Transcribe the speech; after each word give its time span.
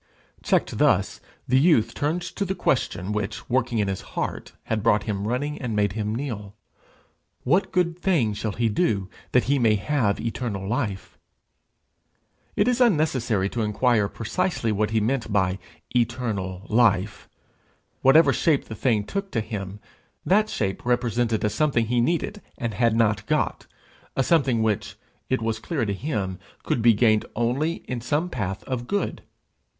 Checked 0.41 0.79
thus, 0.79 1.21
the 1.47 1.59
youth 1.59 1.93
turns 1.93 2.31
to 2.31 2.43
the 2.43 2.55
question 2.55 3.11
which, 3.11 3.47
working 3.47 3.77
in 3.77 3.87
his 3.87 4.01
heart, 4.01 4.53
had 4.63 4.81
brought 4.81 5.03
him 5.03 5.27
running, 5.27 5.61
and 5.61 5.75
made 5.75 5.93
him 5.93 6.15
kneel: 6.15 6.55
what 7.43 7.71
good 7.71 7.99
thing 7.99 8.33
shall 8.33 8.53
he 8.53 8.67
do 8.67 9.11
that 9.31 9.43
he 9.43 9.59
may 9.59 9.75
have 9.75 10.19
eternal 10.19 10.67
life? 10.67 11.19
It 12.55 12.67
is 12.67 12.81
unnecessary 12.81 13.47
to 13.49 13.61
inquire 13.61 14.07
precisely 14.07 14.71
what 14.71 14.89
he 14.89 14.99
meant 14.99 15.31
by 15.31 15.59
eternal 15.95 16.65
life. 16.67 17.29
Whatever 18.01 18.33
shape 18.33 18.65
the 18.65 18.73
thing 18.75 19.03
took 19.03 19.29
to 19.29 19.39
him, 19.39 19.79
that 20.25 20.49
shape 20.49 20.83
represented 20.83 21.43
a 21.43 21.49
something 21.51 21.85
he 21.85 22.01
needed 22.01 22.41
and 22.57 22.73
had 22.73 22.95
not 22.95 23.23
got 23.27 23.67
a 24.15 24.23
something 24.23 24.63
which, 24.63 24.97
it 25.29 25.43
was 25.43 25.59
clear 25.59 25.85
to 25.85 25.93
him, 25.93 26.39
could 26.63 26.81
be 26.81 26.95
gained 26.95 27.25
only 27.35 27.83
in 27.87 28.01
some 28.01 28.31
path 28.31 28.63
of 28.63 28.87
good. 28.87 29.21